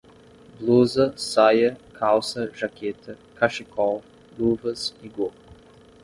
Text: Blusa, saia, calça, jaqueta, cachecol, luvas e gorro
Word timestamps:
Blusa, 0.59 1.13
saia, 1.15 1.77
calça, 1.93 2.49
jaqueta, 2.55 3.19
cachecol, 3.35 4.01
luvas 4.35 4.95
e 5.03 5.07
gorro 5.07 5.35